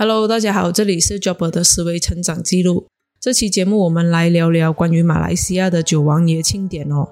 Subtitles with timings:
[0.00, 2.86] Hello，大家好，这里是 Job 的思维成长记录。
[3.20, 7.08] 这期节目我们来聊聊关于马来西亚的九王爷庆典哦。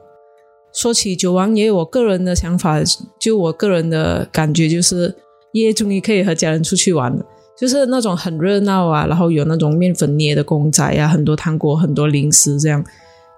[0.72, 2.80] 说起九王爷，我个人的想法，
[3.18, 5.12] 就我个人的感觉就是，
[5.54, 7.26] 耶，终于可以和家人出去玩了，
[7.58, 12.84] 就是那种很热闹啊，然后有那种面粉捏的公仔啊，很多糖果，很多零食这样，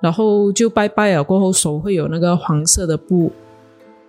[0.02, 3.32] 然后就拜拜了过后，手会有那个黄色的布。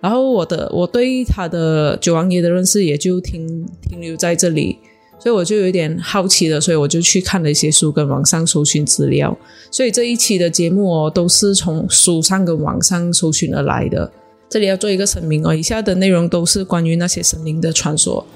[0.02, 4.76] 然后我的我对他的九王爷的认识也就停停留在这里，
[5.22, 9.36] 所以我就有点好奇了，所以我就去看了一些书，跟网上搜寻资料。
[9.70, 14.10] 所以这一期的节目哦，都是从书上跟网上搜寻而来的。
[14.48, 18.26] 这里要做一个声明哦，以下的内容都是关于那些神灵的传说，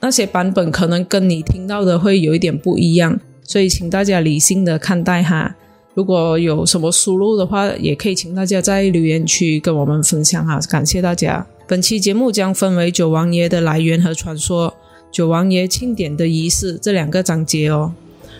[0.00, 5.56] 那些版本可能跟你听到的会有一点不一样，所以请大家理性的看待哈。
[5.94, 11.44] 如果有什么输入的话，也可以请大家在留言区跟我们分享哈，感谢大家。
[11.66, 14.72] 本期节目将分为九王爷的来源和传说、
[15.10, 17.92] 九王爷庆典的仪式这两个章节哦。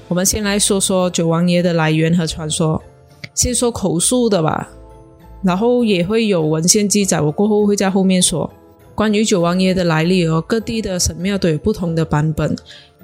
[0.08, 2.80] 我们先来说说九王爷的来源和传说，
[3.34, 4.69] 先说口述的吧，
[5.42, 8.50] 然后也会有文献记载，我过后会在后面说
[8.94, 10.42] 关于九王爷的来历哦。
[10.47, 12.56] 各地的神庙都有不同的版本。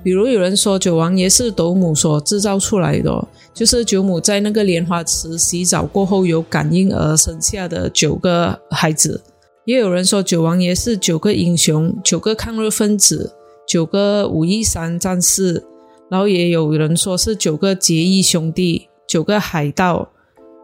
[0.02, 9.22] 比如有人说九王爷是斗母所制造出来的，就是九母在那个莲花池洗澡过后有感应而生下的九个孩子。
[9.64, 13.32] 也有人说九王爷是九个英雄、九个抗日分子、
[13.66, 15.64] 九个武夷山战士，
[16.10, 20.10] 然后也有人说是九个结义兄弟、九个海盗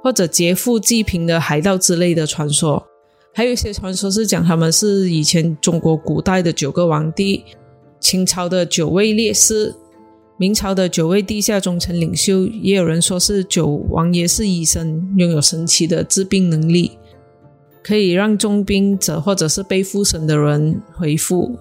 [0.03, 2.87] 或者劫富济贫的海盗之类的传说。
[3.33, 7.45] 还有一些传说是讲他们是以前中国古代的九个皇帝。
[8.01, 9.75] 清朝的九位烈士，
[10.39, 16.93] 明朝的九位地下忠臣领袖，也有人说是九王爷是医生，拥有神奇的治病能力，
[17.85, 21.59] 可以让重病者或者是被附身的人恢复。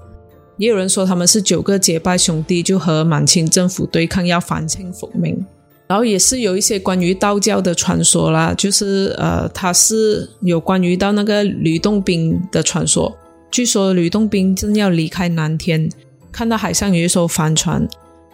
[0.59, 5.43] 也有人说他们是九个结拜兄弟，就和满清政府对抗，要反清复明。
[5.87, 13.17] 然后也是有一些关于道教的传说啦，就是呃，他是有关于到那个吕洞宾的传说。
[13.49, 15.89] 据说吕洞宾正要离开南天。
[16.31, 17.85] 看到海上有一艘帆船，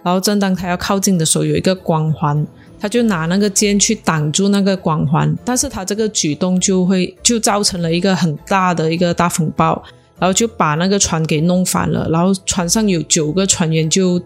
[0.04, 2.46] 然后正当他要靠近的时候，有一个光环，
[2.78, 9.82] 他就拿那个剑去挡住那个光环，但是他这个举动就会就造成了一个很大的一个大风暴，
[10.20, 14.22] 然后就把那个船给弄翻了，然后船上有九个船员就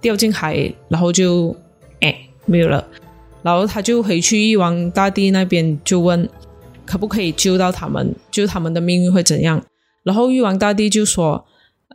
[0.00, 1.54] 掉进海，然后就
[2.00, 2.16] 哎
[2.46, 2.86] 没有了，
[3.42, 6.28] 然后他就回去玉皇大帝那边就问
[6.84, 9.64] 可不可以救到他们，就他们的命运会怎样，
[10.02, 11.44] 然后玉皇大帝就说。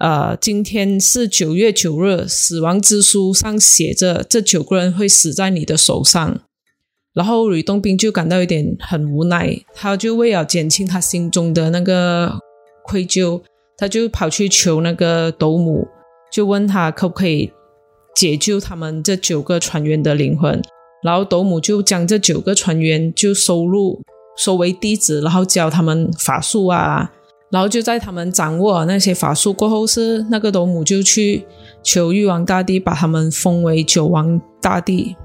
[0.02, 6.38] 呃，今天是九月九日，死亡之书上写着这九个人会死在你的手上。
[7.14, 12.38] 然后吕洞宾就感到有点很无奈，他就为了减轻他心中的那个
[12.88, 13.42] 愧疚，
[13.78, 15.88] 他就跑去求那个斗母，
[16.32, 17.52] 就问他可不可以
[18.16, 20.62] 解救他们这九个船员的灵魂。
[21.04, 24.02] 然后斗母就将这九个船员就收入
[24.38, 27.12] 收为弟子，然后教他们法术啊。
[27.52, 31.46] 然后就在他们掌握那些法术过后，是那个斗母就去
[31.84, 35.16] 求玉皇大帝把他们封为九王大帝。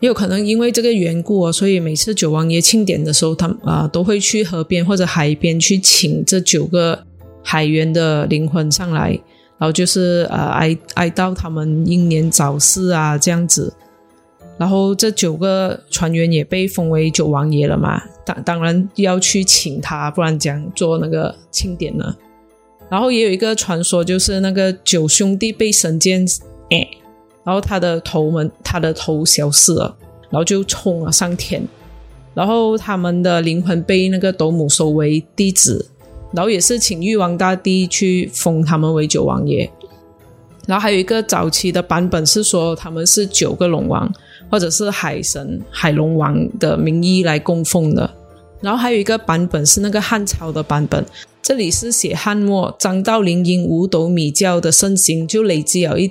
[0.00, 7.04] 也有可能因为这个缘故啊所以每次九王爷庆典的时候，他啊都会去河边或者海边去请这九个
[7.42, 9.10] 海员的灵魂上来，
[9.58, 13.72] 然后就是呃哀哀悼他们英年早逝啊这样子。
[14.56, 22.14] 然后这九个船员也被封为九王爷了嘛，当当然要去请他，不然讲做那个庆典呢。
[22.90, 26.26] 然后也有一个传说，就是那个九兄弟被神剑
[26.70, 26.88] 哎，
[27.48, 29.96] 然后他的头们他的头消失了，
[30.28, 31.66] 然后就冲了上天，
[32.34, 35.88] 然后他们的灵魂被那个斗母收为弟子，
[36.32, 39.70] 然后也是请玉皇大帝去封他们为九王爷。
[40.66, 44.12] 然后还有一个早期的版本是说他们是九个龙王。
[44.50, 48.10] 或者是海神海龙王的名义来供奉的，
[48.62, 51.04] 然后还有一个版本是那个汉朝的版本，
[51.42, 56.10] 这里是写汉末张道陵因五斗米教的盛行，就累积了一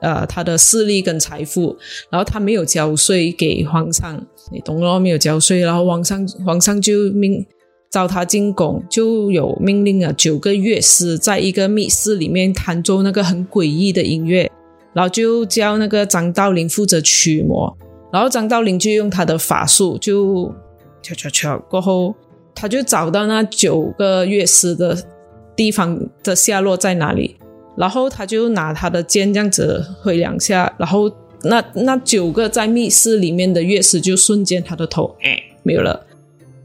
[0.00, 1.76] 呃他的势力跟财富，
[2.10, 4.20] 然后他没有交税给皇上，
[4.52, 7.44] 你懂了没有交税，然后皇上皇上就命
[7.90, 14.50] 召他进宫，就有命令了九个乐师在一个密室里面弹奏那个很诡异的音乐。
[14.94, 17.72] 然后就叫那个张道陵负责驱魔，
[18.10, 20.52] 然后张道陵就用他的法术，就
[21.02, 22.12] 敲敲敲过后，
[22.52, 24.96] 他就找到那九个乐师的
[25.54, 27.36] 地方的下落在哪里，
[27.78, 31.10] 然后他就拿他的剑这样子挥两下，然后
[31.42, 36.04] 那那九个在密室里面的乐师就瞬间他的头哎没有了，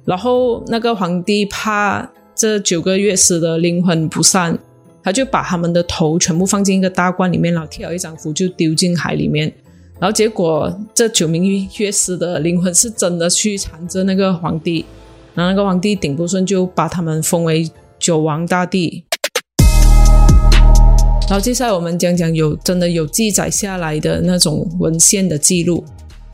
[0.06, 4.58] 然后那个皇帝怕这九个乐师的灵魂不散。
[5.06, 9.54] 他就把他们的头全部放进一个大罐里面，然后贴了一张符就丢进海里面。
[10.00, 11.44] 然后结果这九名
[11.78, 14.86] 乐师的灵魂是真的去缠着那个皇帝，
[15.36, 17.70] 然后那个皇帝顶不顺就把他们封为
[18.00, 19.04] 九王大帝。
[21.30, 25.84] 然后接下来我们讲讲有真的有记载下来的那种文献的记录，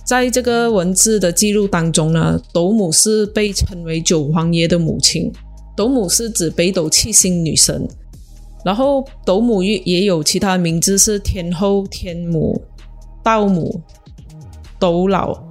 [0.04, 5.32] 在这个文字的记录当中呢，斗母是被称为九皇爷的母亲。
[5.78, 7.88] 斗母是指北斗七星女神，
[8.66, 12.62] 然后斗母也也有其他名字是天后、天母、
[13.24, 13.80] 道母、
[14.78, 15.42] 斗老。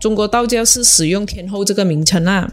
[0.00, 2.50] 中国道教是使用天后这个名称啊。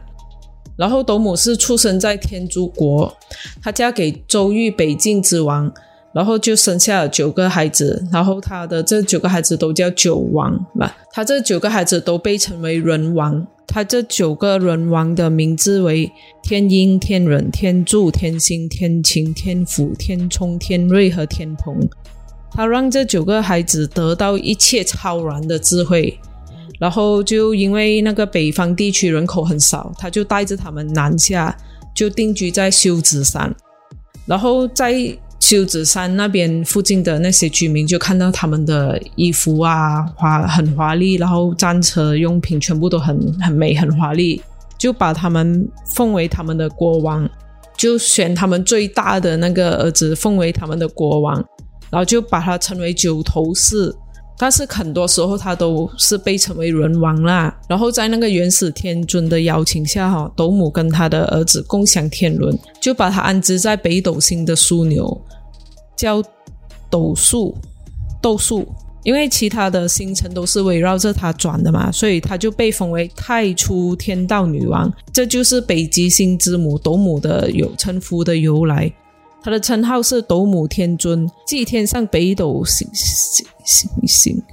[0.75, 3.15] 然后斗母是出生在天竺国，
[3.61, 5.71] 她嫁给周玉北境之王。
[6.15, 10.95] 然后就生下了九个孩子，然后他的这九个孩子都叫九王吧。
[11.11, 13.45] 他这九个孩子都被称为人王。
[13.67, 16.09] 他这九个人王的名字为
[16.41, 21.77] 天鹰、天人、天柱、天星、天晴、天福、天冲、天瑞和天蓬。
[22.51, 26.17] 他让这九个孩子得到一切超然的智慧。
[26.79, 31.53] 然后就因为那个北方地区人口很少，他就带着他们南下，
[31.93, 33.53] 就定居在休止山。
[34.25, 34.93] 然后在
[35.45, 44.41] 修子山那边附近的那些居民就看到他们的衣服啊，华很华丽，然后战车用品全部都很很美很华丽，
[44.75, 47.29] 就把他们奉为他们的国王，
[47.77, 51.35] 就选他们最大的那个儿子奉为他们的国王，
[51.91, 53.95] 然后就把他称为九头氏。
[54.37, 57.55] 但是很多时候他都是被称为人王啦。
[57.69, 65.21] 然后在那个元始天尊的邀请下，哈，斗母跟他的儿子共享天伦，就把他安置在北斗星的枢纽，
[65.95, 66.23] 叫
[66.89, 67.55] 斗数，
[68.21, 68.67] 斗数。
[69.03, 74.91] 因为其他的星辰都是围绕着他转的嘛，所以他就被封为太初天道女王。
[75.13, 78.91] 这就是北极星之母斗母的有称呼的由来。
[79.43, 84.43] 他的称号是斗母天尊，即天上北斗星星星星，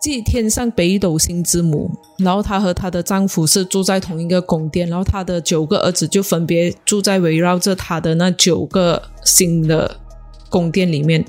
[0.00, 1.90] 即天上北斗星之母。
[2.16, 10.00] 然后她和她的丈夫是住在同一个宫殿，然后她的九个儿子就分别住在围绕着她的那九个星的
[10.48, 11.24] 宫殿里面。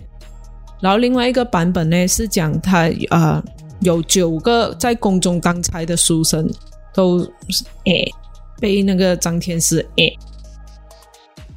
[0.81, 3.43] 然后另外一个版本呢是讲他啊
[3.81, 6.49] 有九个在宫中当差的书生
[6.93, 7.19] 都
[7.85, 8.09] 诶
[8.59, 10.17] 被那个张天师诶。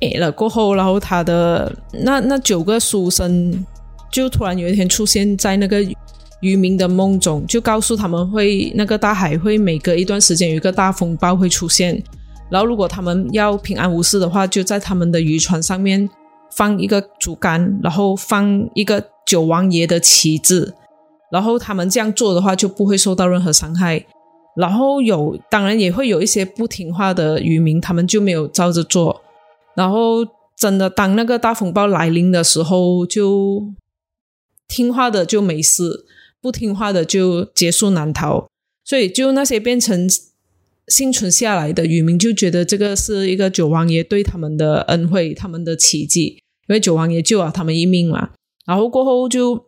[0.01, 3.65] 没了过后，然后他的那那九个书生
[4.11, 5.81] 就突然有一天出现在那个
[6.41, 12.03] 渔民的梦中，就告诉他们会那个大海会每隔一段时间有一个大风暴会出现，
[12.51, 16.11] 然后如果他们要平安无事的话，就在他们的渔船上面
[16.55, 20.73] 放一个竹竿，然后放一个九王爷的旗帜，
[21.31, 24.07] 然后他们这样做的话就不会受到任何伤害。
[24.55, 29.23] 然后有当然也会有一些不听话的渔民，他们就没有照着做。
[29.75, 33.73] 然后，真的当那个大风暴来临的时候，就
[34.69, 36.05] 听话的就没事，
[36.43, 38.47] 不听话的就结束难逃。
[38.85, 40.07] 所以，就那些变成
[40.89, 48.31] 幸存下来的渔民，就觉得这个是一个九王爷对他们的恩惠，他们的奇迹，因为九王爷救了他们一命嘛。
[48.67, 49.67] 然后过后就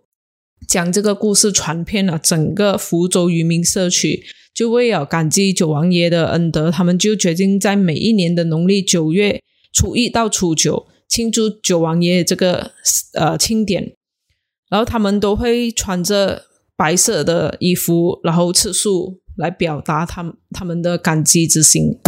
[0.69, 4.23] 将这个故事传遍了整个福州渔民社区，
[4.55, 9.41] 就为了感激九王爷的恩德，他们就决定在每一年的农历九月。
[9.77, 12.71] 初一到初九庆祝九王爷这个
[13.15, 13.93] 呃庆典，
[14.71, 16.45] 然后他们都会穿着
[16.77, 21.99] 白色的衣服，然后吃素来表达他们他们的感激之心。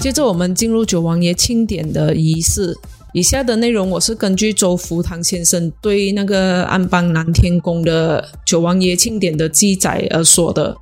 [0.00, 2.76] 接着我们进入九王爷庆典的仪式，
[3.14, 10.74] 以下的内容我是根据周福堂先生对那个安邦南天宫的九王爷庆典的记载而说的，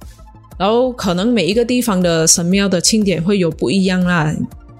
[0.56, 4.32] 然后可能每一个地方的神庙的庆典会有不一样啦。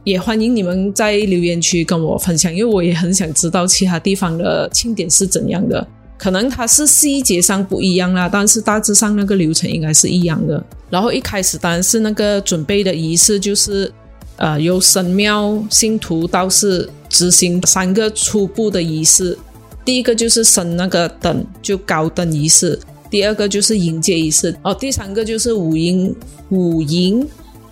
[0.05, 5.85] 也欢迎你们在留言区跟我分享，因为我也很想知道其他地方的庆典是怎样的。
[6.17, 10.63] 可能它是细节上不一样啦，但是大致上那个流程应该是一样的。
[10.89, 13.93] 然后一开始当然是那个准备的仪式，就是
[14.41, 19.39] 呃由神庙信徒道士执行三个初步的仪式。
[19.85, 22.77] 第一个就是升那个灯，就高灯仪式；
[23.09, 26.13] 第二个就是迎接仪式；哦，第三个就是五营
[26.49, 27.25] 五营。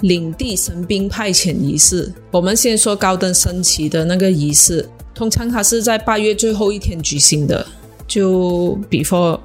[0.02, 7.66] 领地神兵派遣仪式，我们先说高登升旗的那个仪式，通常它是在八月最后一天举行的，
[8.06, 9.40] 就 before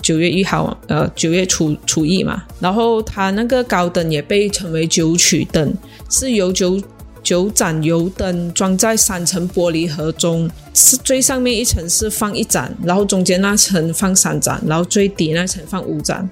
[0.00, 2.44] 九月一号，呃，九月初初一嘛。
[2.60, 5.74] 然后它那个高灯也被称为九曲灯，
[6.08, 6.80] 是由九
[7.22, 16.28] 九盏油灯装在三层玻璃盒中，是最上面一层是放一盏，然后中间那层放三盏，然后最底那层放五盏，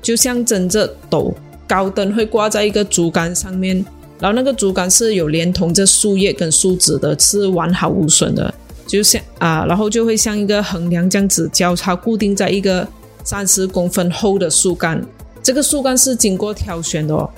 [0.00, 1.34] 就象征着斗。
[1.66, 3.76] 高灯会挂在一个竹竿上面，
[4.18, 8.54] 然后那个竹竿是有连同着树叶跟树枝的，是完好无损的，
[8.86, 12.88] 就像啊，然后就会像一个横梁这样子交叉固定在一个
[13.22, 14.98] 三十公分厚的树干。
[15.42, 17.28] 这个树干是经过挑选的，哦，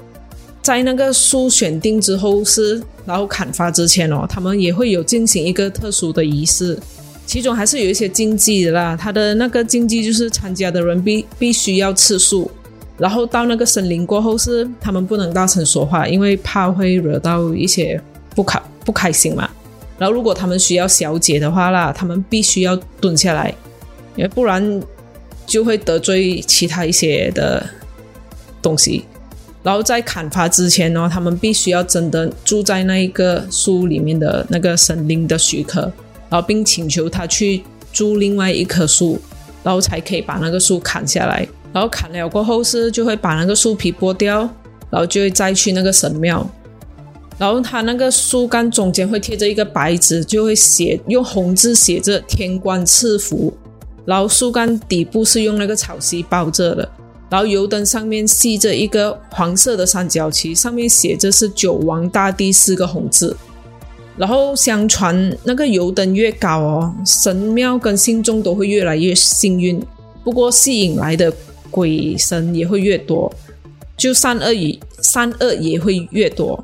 [0.62, 6.78] 在那个树选定之后是，然后砍伐之前哦，他们也会有进行一个特殊的仪式，
[7.26, 8.96] 其中还是有一些禁忌的啦。
[8.96, 12.50] 他的那个禁忌就是参加的人必必须要吃素。
[12.98, 17.98] 然后到那个森林过后，是他们不能大声说话，因为怕会惹到一些
[18.34, 19.48] 不开不开心嘛。
[19.98, 23.54] 然后如果他们需要小姐的话啦，他们必须要蹲下来，
[24.16, 24.82] 因为不然
[25.46, 27.66] 就会得罪其他一些的
[28.60, 29.04] 东西。
[29.62, 35.82] 然后在砍伐之前呢，他们必须要真的住在那一个树里面的那个森林的许可，
[36.30, 37.62] 然后并请求他去
[37.92, 39.20] 住另外一棵树，
[39.62, 41.46] 然后才可以把那个树砍下来。
[41.72, 44.38] 然后砍了过后是就会把那个树皮剥掉，
[44.90, 46.44] 然后就会再去那个神庙，
[47.38, 53.56] 然后它那个树干中间会贴着一个白纸，就会写用红字写着“天官赐福”，
[54.04, 56.88] 然后树干底部是用那个草席包着的，
[57.30, 63.34] 然后油灯上面系着一个黄色的三角旗，上面写着是“九王大帝”四个红字，
[64.18, 69.80] 然后相传那个油灯越高哦，神庙跟信众都会越来越幸运，
[70.22, 71.32] 不过吸引来的。
[71.72, 73.32] 鬼神也会越多，
[73.96, 76.60] 就善恶也善恶也会越多。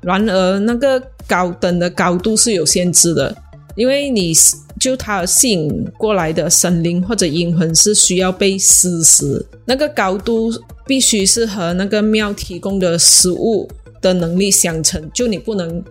[0.00, 3.32] 然而，那个高灯的高度是有限制的，
[3.76, 4.34] 因为你
[4.78, 10.50] 就它吸引过来的神灵或者阴魂是需要被施食，那个高度
[10.86, 13.68] 必须是和那个庙提供的食物
[14.00, 15.10] 的能力相称。
[15.12, 15.82] 就你不能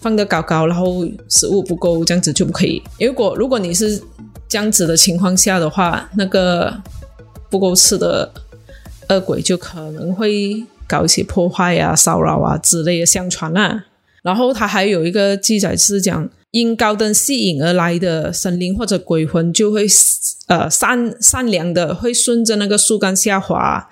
[0.00, 2.82] 放得高高，然后食物不够，这样子就不可以。
[3.00, 4.00] 如果如果你是
[4.48, 6.74] 这样子的情况下的话，那个。
[7.50, 8.28] 不够吃的
[9.08, 13.84] 恶鬼就可能会搞一些破坏啊、骚扰啊之类的相传啊。
[14.24, 19.86] 然后他还有一个记载是讲，因高灯吸引而来的神灵或者鬼魂就会
[20.48, 23.88] 呃善善良的会顺着那个树干下滑，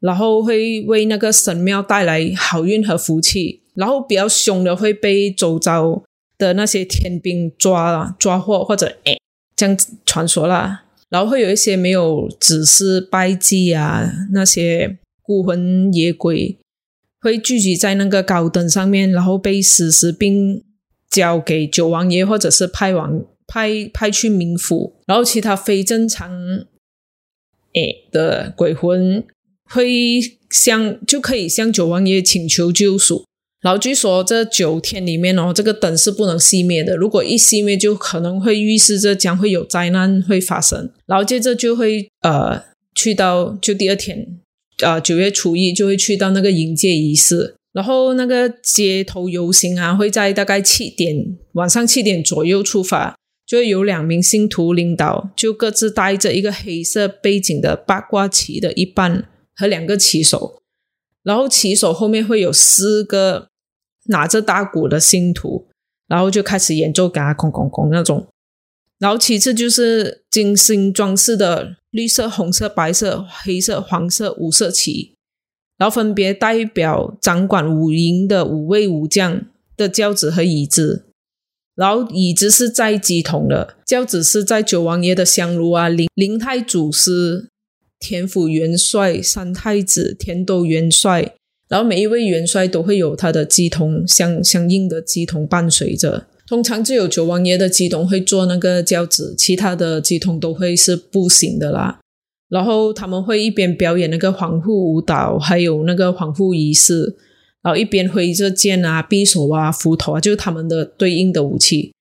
[0.00, 3.60] 然后会为那个神庙带来好运和福气。
[3.74, 6.02] 然后比较凶的会被周遭
[6.38, 9.16] 的那些天兵抓了抓获或者哎
[9.56, 10.84] 这样子传说啦。
[11.10, 16.56] 然后会有一些没有指示拜祭啊，那些孤魂野鬼
[17.24, 20.62] 会聚集在那个高灯上面，然后被死尸并
[21.08, 24.96] 交给九王爷，或者是派往派派去冥府。
[25.06, 26.30] 然后其他非正常
[27.72, 29.24] 诶的鬼魂
[29.70, 33.24] 会向就可以向九王爷请求救赎。
[33.62, 36.94] 然后据说这九天里面哦，这个灯是不能熄灭的。
[36.94, 40.90] 如果一熄灭，就可能会预示着将会有灾难会发生。
[41.06, 42.62] 然后接着就会呃
[42.94, 44.38] 去到就第二天，
[44.82, 47.56] 呃九月初一就会去到那个迎接仪式。
[47.72, 53.16] 然后那个街头游行啊，会在大概七点晚上七点左右出发，
[53.46, 60.62] 就会有两名信徒领导，就各自带着一个黑色背景的八卦旗的一半和两个旗手，
[61.22, 63.48] 然后旗手后面会有四个。
[64.08, 65.66] 拿着大鼓的信徒，
[66.08, 68.26] 然后就开始演奏，嘎空空空那种。
[69.04, 75.12] 然后其次就是精心装饰的绿色、红色、白色、黑色、黄色五色旗，
[75.76, 79.44] 然后分别代表掌管五营的五位武将
[79.76, 81.04] 的轿子和椅子。
[81.74, 87.50] 然后椅子是在鸡同的，轿子是在九王爷的香炉啊，灵灵太祖师、
[87.98, 91.34] 田府元帅、三太子、田斗元帅。
[91.68, 102.00] 然后每一位元帅都会有他的机童相相应的机童伴随着，通常只有九王爷的机童会坐那个轿子，其他的机童都会是步行的啦。
[102.48, 107.16] 然后他们会一边表演那个皇后舞蹈，还有那个皇后仪式，
[107.62, 111.92] 然后一边挥着剑啊、匕首啊、斧头啊，就是他们的对应的武器。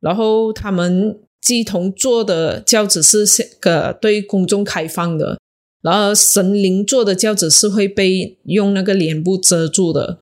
[0.00, 3.26] 然后他们机童坐的轿子是
[3.58, 5.38] 个对公众开放的。
[5.82, 10.18] 然后神灵坐的轿子是会被用那个帘布遮住的，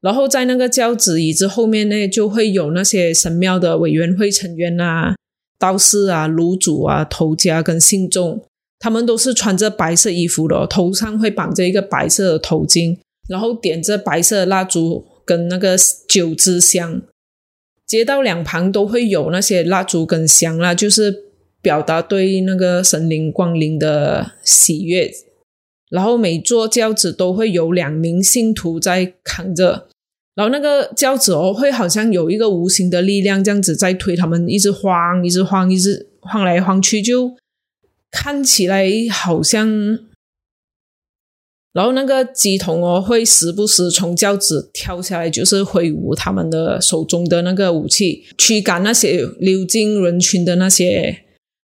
[0.00, 5.14] 然后在那个轿子椅子后面呢，就会有那些神庙的委员会成员啊、
[5.58, 8.42] 道士啊、炉主啊、头家跟信众，
[8.78, 15.76] 他们都是穿着白色衣服的，头上会绑着一个白色的头巾，然后点着白色蜡烛跟那个
[16.08, 17.02] 九支香，
[17.86, 21.30] 街道两旁都会有那些蜡烛跟香啦，就是。
[21.62, 25.12] 表达对那个神灵光临的喜悦，
[25.90, 29.86] 然后每座轿子都会有两名信徒在扛着，
[30.40, 37.36] 然后那个轿子哦会好像有一个无形的力量这样子在推他们，一直晃，一直晃，一直晃来晃去，就
[38.10, 39.68] 看起来好像
[41.74, 51.14] 然后那个鸡童哦，会时不时从轿子跳下来，就是挥舞他们的手中的那个武器，驱赶那些溜进人群的那些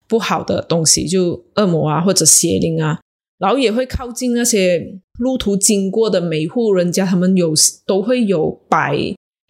[0.08, 2.98] 不好的东西，就恶魔啊或者邪灵啊。
[3.38, 7.52] 然后也会靠近那些路途经过的每户人家，他们有
[7.86, 8.96] 都会有摆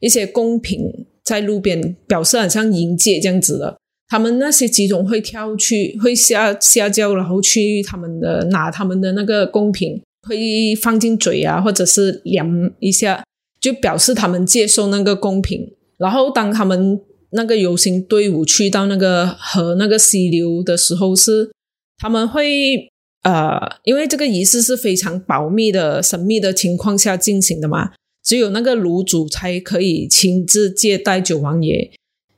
[0.00, 0.80] 一些贡品
[1.24, 3.76] 在路边，表示很像迎接这样子的。
[4.08, 10.00] 他们那些鸡童会跳去，会下下轿，然后去他们的拿他们的那个贡品。
[10.26, 12.48] 会放进嘴啊，或者是量
[12.80, 13.22] 一下，
[13.60, 15.70] 就表示他们接受那个贡品。
[15.98, 16.98] 然后当他们
[17.32, 21.50] 那个游行队伍去到那个河那个溪流的时候，是
[21.98, 22.88] 他们会
[23.24, 27.90] 呃，因为这个仪式是非常保密的、神秘的情况下进行的嘛，
[28.22, 31.90] 只有那个炉主才可以亲自接待九王爷，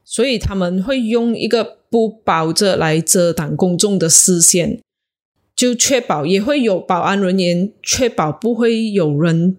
[0.04, 4.80] 所以他们会用一个布包着来遮挡公众的视线。
[5.56, 9.56] 就确保也会有保安人员确保不会有人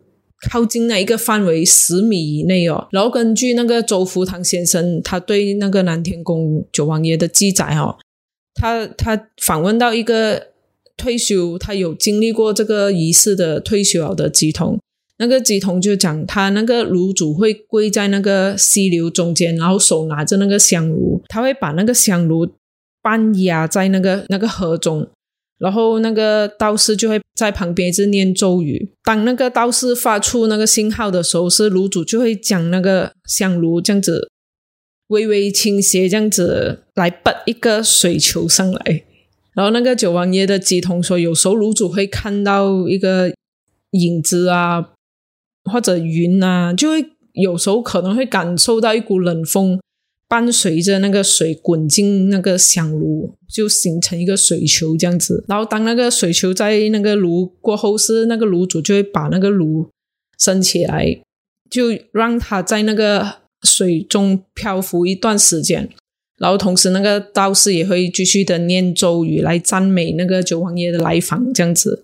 [0.48, 2.88] 靠近那一个范围十米以内哦。
[2.92, 7.98] 然后根据那个周福堂先生他对那个南天宫九王爷的记载哦，
[8.54, 10.50] 他他访问到一个
[10.98, 14.80] 退休他有经历过这个仪式的退休的乩童，
[15.20, 22.48] 那个乩童就讲他那个炉主会跪在那个溪流中间，然后手拿着那个香炉，他会把那个香炉
[23.01, 25.08] 半压在那个那个河中。
[25.60, 28.92] 然后那个道士就会在旁边一直念咒语。
[29.04, 34.30] 当那个道士发出那个信号的时候，是炉主就会将那个香炉这样子
[35.08, 39.04] 微微倾斜，这样子来拔一个水球上来。
[39.58, 43.34] 然后那个九王爷的乩童说，有时候炉主会看到一个
[43.90, 44.92] 影子啊，
[45.64, 49.80] 或者云啊，就会有时候可能会感受到一股冷风。
[50.30, 55.46] 伴随着那个水滚进那个香炉，就形成一个水球这样子。
[55.48, 59.90] 然后当那个水球在那个炉过后，是那个炉主就会把那个炉
[60.38, 61.18] 升起来，
[61.70, 65.90] 就让它在那个水中漂浮一段时间。
[66.39, 72.03] 然后同时那个道士也会继续的念咒语来赞美那个九王爷的来访这样子。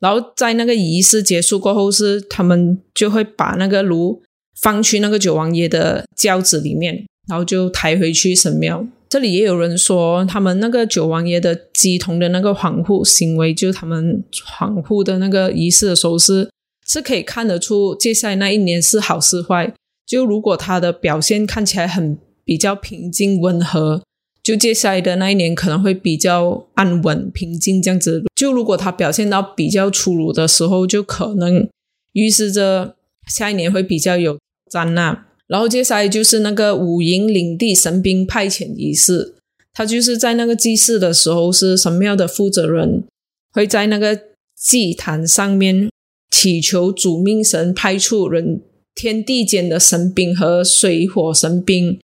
[0.00, 4.22] 然后在那个仪式结束过后，是他们就会把那个炉
[4.60, 7.04] 放去那个九王爷的轿子里面。
[7.28, 8.84] 然后就抬回去神庙。
[9.08, 14.24] 这里也有人说，他们那个九王爷的鸡童的那个防护行为，就是他们
[14.58, 16.50] 防护的那个仪式的时候，是
[16.84, 19.72] 是可以看得出接下来那一年是好是坏。
[20.04, 24.02] 就如果他的表现看起来很比较平静温和，
[24.42, 28.24] 就接下来的那一年可能会比较安稳平静这样子。
[28.34, 31.68] 就如果他表现到比较粗鲁的时候，就可能
[32.12, 32.96] 预示着
[33.28, 34.38] 下一年会比较有
[34.70, 35.26] 灾难。
[35.46, 39.34] 然后接下来就是那个五营领地神兵派遣仪式，
[39.74, 43.04] 他就是在那个祭祀的时候，是神庙的负责人
[43.52, 44.18] 会在那个
[44.56, 45.90] 祭坛上面
[46.30, 48.62] 祈求主命神派出人
[48.94, 51.98] 天地间的神兵和水火神兵，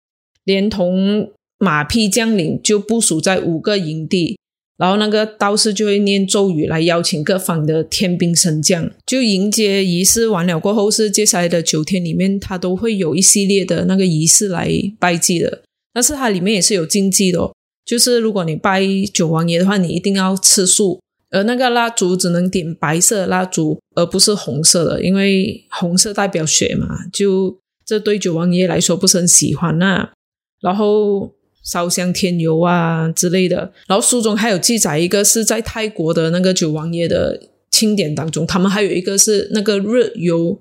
[0.48, 4.38] 连同马匹将领，就部署在五个营地。
[4.78, 15.62] 然后那个道士就会念咒语来邀请各方的天兵神将，就迎接仪式完了过后，是接下来的九天里面，他都会有一系列的那个仪式来拜祭的。
[15.92, 17.52] 但是它里面也是有禁忌的，
[17.84, 18.82] 就是如果你拜
[19.12, 30.10] 九王爷的话，你一定要吃素，而那个蜡烛只能点白色蜡烛，而不是红色的，因为红色代表血嘛，就这对九王爷来说不是很喜欢呐。
[30.60, 31.32] 然后。
[31.64, 37.38] 烧香添油啊之类的，然后书中还有记载一个是在泰国的那个九王爷的
[37.70, 40.58] 庆典当中，他们还有一个是那个热油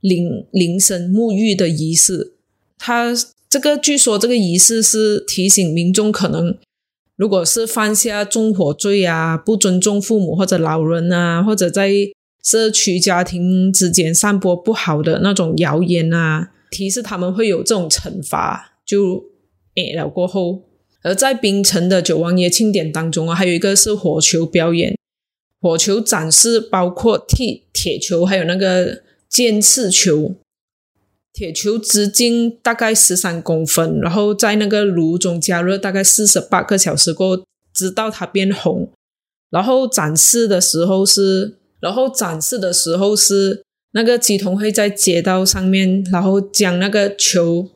[0.00, 2.34] 灵灵神沐浴的仪式。
[2.76, 3.14] 他
[3.48, 6.54] 这个据说这个仪式是提醒民众，可能
[7.16, 11.90] 如果是犯下纵火罪啊、不尊重父母或者老人啊，或者在
[12.44, 18.66] 社区家庭之间散播不好的那种谣言啊，提示他们会有这种惩罚。
[18.84, 19.24] 就
[19.76, 20.62] 诶了过后，
[21.02, 24.96] 而在槟城的九王爷庆典当中啊，还有一个是火球表演。
[25.60, 30.34] 火球展示包括踢铁球，还有那个尖刺球。
[31.32, 38.90] 铁球直径大概十三公分，然后在那个炉中加热大概四十八个小时过后，直到它变红。
[39.50, 47.68] 然后展示的时候是，然后展示的时候是那个机童会在街道上面，然后将那个球。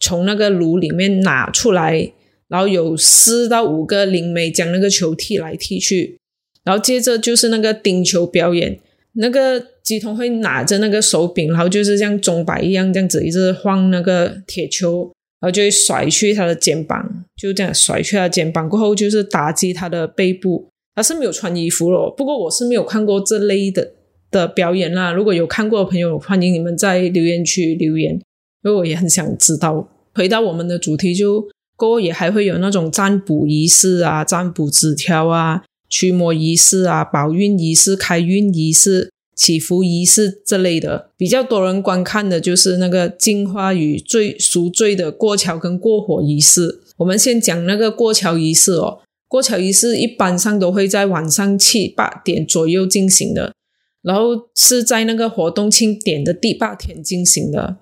[0.00, 2.10] 从那个炉里面拿出来，
[2.48, 6.18] 然后有四到五个灵媒将那个球踢来踢去，
[6.64, 8.80] 然后接着就是那个钉球表演。
[9.14, 20.68] 那个吉童会拿着那个手柄，然后就是像钟摆一样这样子一直晃那个铁球，然后就会甩去他的肩膀，就这样甩去他肩膀过后就是打击他的背部。
[20.94, 23.92] 他是没有穿衣服了，不过我是没有看过这类的
[24.30, 25.12] 的表演啦。
[25.12, 28.20] 如果有看过的朋友，欢迎你们在留言区留言，
[28.64, 29.88] 因为我也很想知道。
[30.14, 39.10] 回到我们的主题，就过也还会有那种占卜仪式啊、占卜纸条啊、驱魔仪式啊、保运仪式、开运仪式。
[39.36, 46.82] 祈福仪式这类的，比较多人观看的就是那个净化与罪赎罪的过桥跟过火仪式。
[46.98, 53.54] 我们先讲那个过桥仪式哦，过桥仪式一般上都会在晚上七八点左右进行的，
[54.02, 57.78] 然后是在那个活动庆典的第八天进行的。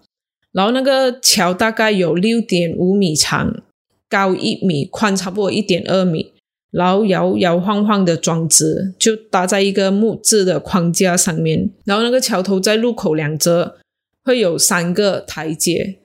[0.59, 3.63] 然后那个桥大概有六点五米长，
[4.09, 6.33] 高一米，宽差不多一点二米。
[6.73, 13.77] 然后摇摇晃晃的装置就搭在一个木质的框架上面，然后那个桥头在路口两侧
[14.25, 15.99] 会有三个台阶，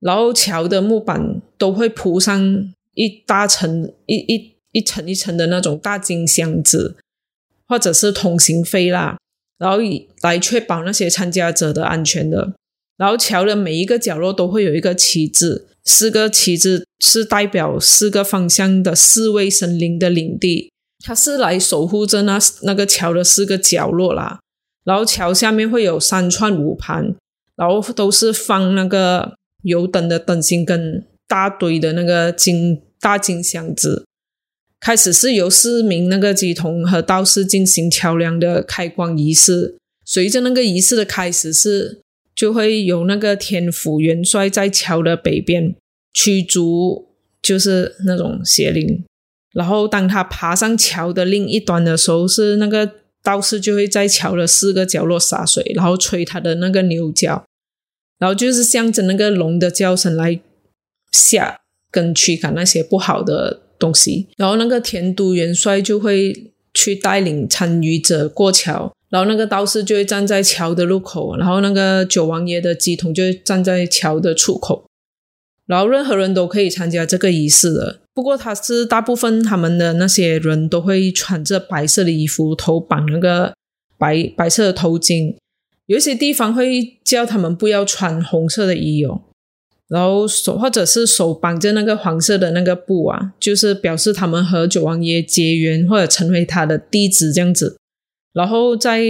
[0.00, 6.96] 然后桥的木板都会铺上一大层一一一层一层的那种大金箱子，
[7.68, 9.16] 或者是通行费啦，
[9.58, 12.54] 然后以来确保那些参加者的安全的。
[12.96, 15.66] 然后桥的每一个角落都会有一个旗帜。
[15.86, 20.72] 四个旗子是代表四个方向的四位神灵的领地，
[21.04, 24.40] 它是来守护着那那个桥的四个角落啦。
[24.84, 27.14] 然后桥下面会有三串五盘，
[27.56, 34.06] 然后都是放那个油灯的灯芯跟大堆的那个金大金箱子。
[34.80, 39.76] 开始是由四名那个乩童和道士进行桥梁的开光仪式，
[40.06, 42.00] 随着那个仪式的开始是。
[42.44, 45.74] 就会有那个天府元帅在桥的北边
[46.12, 47.06] 驱逐，
[47.40, 49.02] 就是那种邪灵。
[49.54, 52.90] 然后当他爬上桥的另一端的时候，是那个
[53.22, 57.46] 道士就会在桥的四个角落洒水，然后吹他的那个牛角，
[58.18, 60.38] 然后就是象征那个龙的叫声来
[61.12, 61.56] 吓
[61.90, 64.28] 跟驱赶那些不好的东西。
[64.36, 68.92] 然后那个田都元帅就会去带领参与者过桥。
[69.14, 74.86] 然后那个道士就会站在桥的入口，然后那个九王爷的乩童就会站在桥的出口，
[75.66, 78.00] 然后任何人都可以参加这个仪式的。
[78.12, 83.54] 不过他是大部分他们的那些人都会穿着白色的衣服，头绑那个
[83.96, 85.36] 白白色的头巾。
[85.86, 89.20] 有一些地方会叫他们不要穿红色的衣哦，
[89.86, 97.76] 然后手或者是手绑着那个黄色的那个布啊，就是表示他们和九王爷结缘或者成为他的弟子这样子。
[98.34, 99.00] 然后在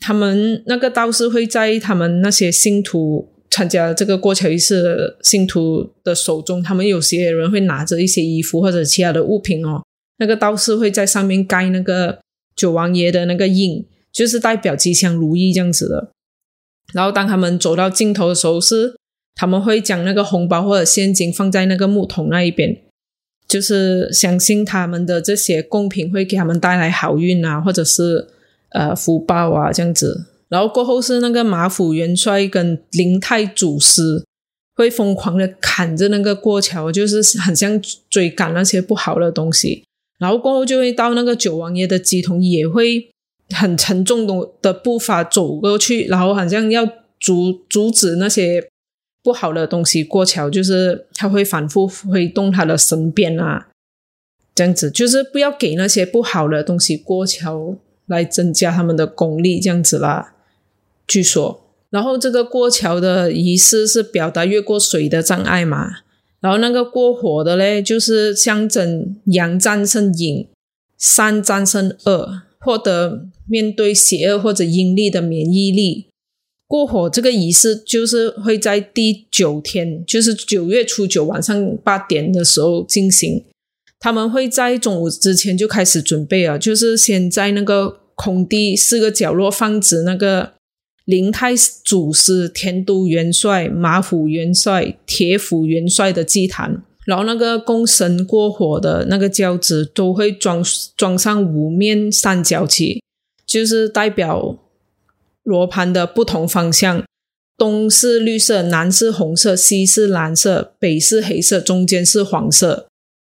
[0.00, 9.82] 他们那个道士会在他们那些信徒参加这个过桥仪式的信徒的手中，他们有些人会拿着一些衣服或者其他的物品哦。
[10.16, 12.20] 那个道士会在上面盖那个
[12.56, 16.12] 九王爷的那个印，就是代表吉祥如意这样子的。
[16.94, 18.96] 然后当他们走到尽头的时候，是
[19.34, 22.74] 他们会将那个红包或者现金放在那个木桶那一边，
[23.46, 28.28] 就是相信他们的这些贡品会给他们带来好运啊，或者是。
[28.70, 34.24] 呃，福报啊，这样子，然后过后是那个马府元帅跟灵太祖师
[34.76, 39.84] 会疯狂的砍着那个过桥，就是很像追赶那些不好的东西。
[40.18, 43.10] 然后过后就会到那个九王爷的机筒，也会
[43.54, 46.86] 很沉重的的步伐走过去，然后好像要
[47.18, 48.68] 阻阻止那些
[49.22, 53.68] 不好的东西过桥，就是他会反复挥动他的神鞭啊，
[54.54, 57.76] 这样子，就是不要给那些不好的东西过桥。
[58.10, 60.34] 来增加他们的功力，这样子啦。
[61.06, 65.88] 据说，然后这个过桥的仪式是表达越过水的障碍嘛。
[66.40, 70.46] 然后那个过火的嘞，就是象征阳战胜阴，
[70.96, 76.06] 三战胜恶，获得面对邪恶或者阴力的免疫力。
[76.66, 83.44] 过火这个仪式就是会在第九天，就是九月初九晚上八点的时候进行。
[83.98, 87.99] 他们会在中午之前就开始准备啊，就是先在那个。
[88.20, 90.52] 空地四个角落放置那个
[91.06, 100.62] 灵太祖师、天都元帅、马府元帅、铁府元帅的祭坛，然后那个供神过火的那个轿子都会装
[100.94, 103.02] 装上五面三角旗，
[103.46, 104.58] 就是代表
[105.42, 107.02] 罗盘的不同方向：
[107.56, 112.86] 东是绿色，南是红色，西是蓝色，北是黑色，中间是黄色。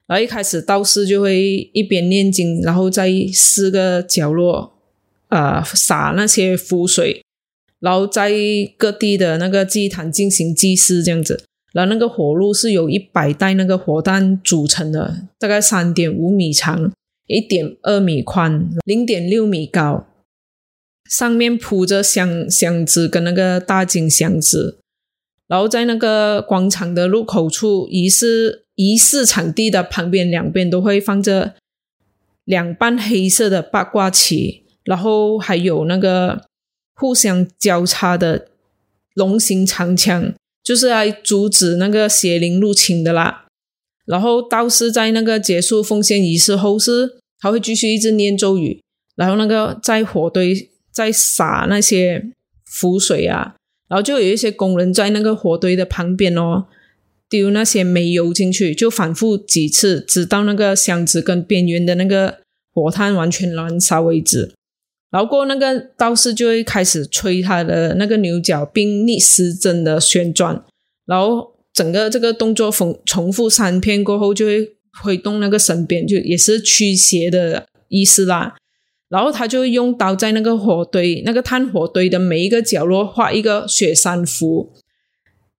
[0.07, 4.78] 然后一开始道士就会一边念经，然后在四个角落。
[5.29, 7.23] 呃，洒那些符水，
[7.79, 8.31] 然后在
[8.77, 11.43] 各地的那个祭坛进行祭祀，这样子。
[11.71, 16.91] 然后那个火炉是由一百袋那个火弹组成的，大概三点五米长，
[17.27, 20.07] 一点二米宽，零点六米高，
[21.07, 24.79] 上面铺着香箱子跟那个大金箱子。
[25.47, 31.53] 然后在那个广场的入口处，仪式仪式场地的旁边两边都会放着
[32.45, 34.63] 两半黑色的八卦旗。
[34.89, 36.41] 然后还有那个
[36.95, 38.47] 互相交叉的
[39.13, 43.45] 龙形长枪，就是来阻止那个邪灵入侵的啦。
[44.07, 48.81] 然后道士在那个结束奉献仪式后，是他会继续一直念咒语，
[49.15, 52.31] 然后那个在火堆在撒那些
[52.65, 53.55] 符水啊，
[53.87, 56.65] 然后就有一些工人在那个火堆的旁边哦。
[57.29, 62.39] 丢那些煤油进去，就反复几次，直到那个箱子跟边缘的那个
[62.73, 64.51] 火炭完全燃烧为止。
[65.11, 70.63] 然后过那个道士就会开始吹他的那个牛角，并逆时针的旋转。
[71.05, 74.69] 然后整个这个动作重重复三遍过后，就会
[75.01, 78.55] 挥动那个神鞭，就也是驱邪的意思啦。
[79.09, 84.71] 然后他就用刀在那个火堆、那个炭火堆的每一个角落画一个雪山符。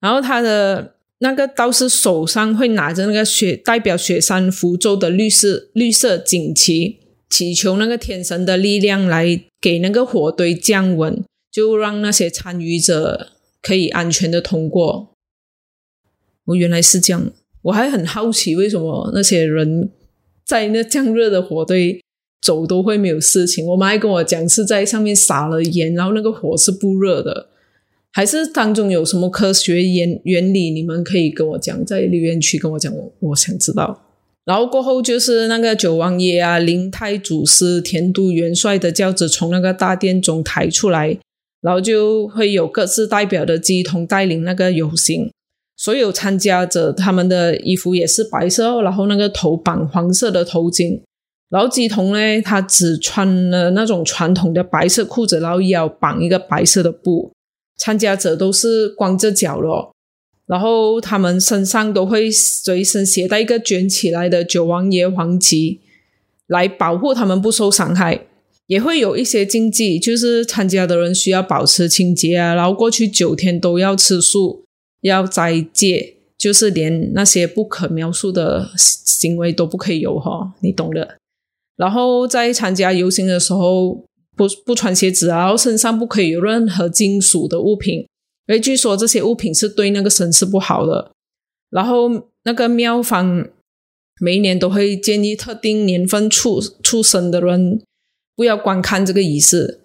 [0.01, 0.95] 然后他的。
[1.23, 6.97] 那个道士手上会拿着那个雪代表雪山符咒的绿色绿色锦旗，
[7.31, 13.29] 祈求那个天神的力量来给那个火堆降温，就让那些参与者
[13.62, 15.11] 可以安全的通过。
[16.47, 19.90] 我原来是这样，我还很好奇为什么那些人
[20.45, 22.03] 在那降热的火堆
[22.43, 23.64] 走都会没有事情。
[23.66, 27.49] 我妈还跟我讲是在上面撒了盐，然后那个火是不热的。
[28.12, 30.71] 还是当中有什么科学原原理？
[30.71, 34.10] 你们可以跟我讲，在留言区跟我讲，我我想知道。
[34.51, 41.17] 然后过后就是那个九王爷啊、灵太祖师、田都元帅的轿子从那个大殿中抬出来，
[41.61, 45.31] 然后就会有各自代表的鸡童带领那个游行。
[45.77, 51.01] 所有参加者他们的衣服也是白色，然后那个头绑黄色的头巾。
[51.49, 57.31] 然后鸡童呢，他只穿了那种传统的白色裤子，然后腰绑一个白色的布。
[57.79, 59.93] 参加者都是光着脚咯，
[60.51, 65.79] 然后他们身上都会随身携带一个卷起来的九王爷黄旗，
[66.49, 68.27] 来保护他们不受伤害。
[68.67, 74.65] 也会有一些禁忌，就是参加的人需要保持清洁啊，然后过去九天都要吃素，
[75.03, 81.17] 要斋戒，就是连那些不可描述的行为都不可以有哈，你懂的。
[81.77, 84.05] 然后在参加游行的时候。
[84.37, 88.07] 不不穿鞋子，然后身上不可以有任何金属的物品，
[88.51, 91.13] 因为据说这些物品是对那个神是不好的。
[91.71, 93.47] 然后那个庙方
[94.21, 97.81] 每一年都会建议特定年份出出生的人
[98.35, 99.79] 不要观看这个仪式，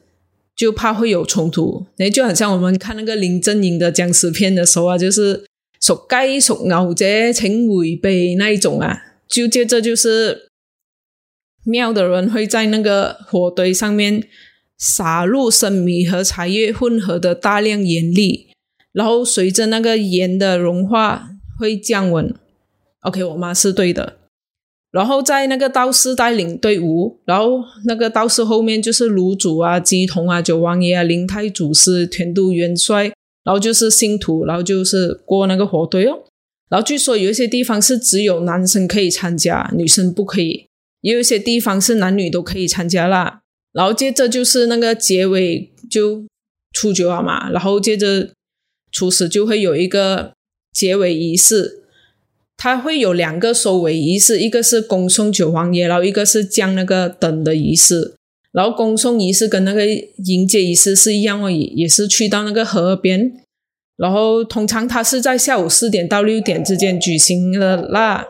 [0.56, 1.86] 就怕会有冲突。
[2.00, 5.46] 哎，就很像我们看那个林正英的僵尸片的时候啊，就是
[5.80, 9.00] 属鸡属牛者请回避那一种啊。
[9.28, 10.50] 就接着就是
[11.66, 14.24] 庙的人会在那个火堆上面。
[14.78, 18.45] 撒入生米和茶叶混合的大量盐粒，
[18.96, 22.34] 然后随着那个盐的融化会降温。
[23.02, 24.16] OK，我妈是对的。
[24.90, 33.12] 然后在那个道士带领队伍，然后那个道士后面就是炉主啊、鸡童啊、九王爷啊、灵太祖师、天都元帅，
[33.44, 36.24] 然后就是信徒，然后就是过那个火堆哦。
[36.70, 40.68] 然后据说有一些地方是只有男生可以参加，女生不可以；
[41.02, 43.42] 也有一些地方是男女都可以参加啦。
[43.74, 46.26] 然后接着就是那个结尾就
[46.72, 48.30] 初九啊嘛，然后接着
[48.96, 50.32] 初十就会有一个
[50.72, 51.84] 结尾仪式，
[52.56, 58.14] 它会有两个收尾仪式，一个是恭送九王爷，然后一个是降那个灯的仪式。
[58.54, 63.34] 然后恭送仪式跟那个迎接仪式是一样哦，也也是去到那个河边，
[63.98, 68.28] 然后通常它是在下午四点到六点之间举行的啦。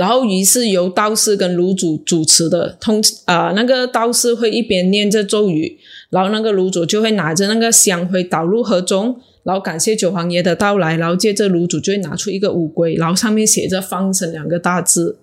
[0.00, 5.76] 然后仪式由道士跟炉主主持的，通啊那个道士会一边念着咒语，
[6.08, 15.18] 然后那个炉主就会拿着那个香灰倒入河中，然后感谢九皇爷的到来，然后接着炉主就会拿出一个乌龟，然后上面写着“放生”两个大字，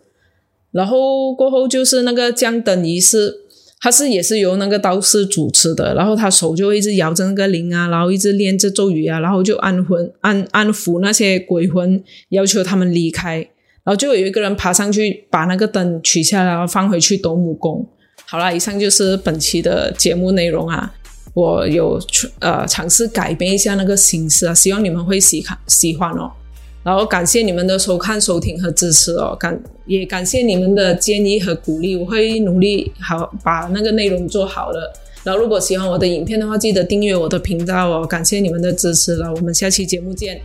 [0.72, 3.34] 然后过后就是那个降灯仪式，
[3.82, 13.50] 他是也是由那个道士主持的，然后他手就会一直摇着那个铃啊，然后一直念着咒语啊，然后就安魂安安抚那些鬼魂，要求他们离开。
[13.88, 17.88] 然后就有一个人爬上去，把那个灯取下来，然后放回去斗母宫。
[18.26, 20.94] 好了，以上就是本期的节目内容啊。
[21.34, 21.98] 我有
[22.40, 26.30] 呃尝试改变一下那个形式啊，希望你们会喜看喜欢哦。
[26.84, 34.94] 然后感谢你们的收看、收听和支持哦，感也感谢你们的建议和鼓励，我会努力好把那个内容做好了。
[35.24, 38.06] 然后如果喜欢我的影片的话，记得订阅我的频道哦。
[38.06, 40.42] 感谢你们的支持了，我们下期节目见。